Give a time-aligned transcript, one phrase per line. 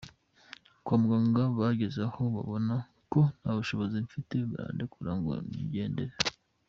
[0.85, 2.75] Kwa muganga bageze aho babona
[3.11, 6.13] ko nta bushobozi mfite barandekura ngo nigendere.